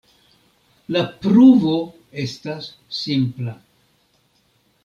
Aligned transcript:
La 0.95 1.03
pruvo 1.25 1.75
estas 2.25 2.71
simpla. 3.03 3.55